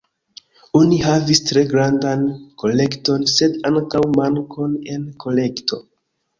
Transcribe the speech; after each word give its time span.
Oni 0.79 0.95
havis 1.07 1.41
tre 1.49 1.63
grandan 1.73 2.25
kolekton 2.65 3.29
sed 3.35 3.61
ankaŭ 3.73 4.05
mankon 4.23 4.77
en 4.97 5.09
kolekto. 5.27 5.83